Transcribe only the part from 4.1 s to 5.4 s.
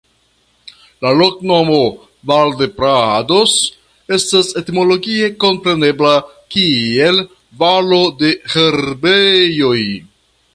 estas etimologie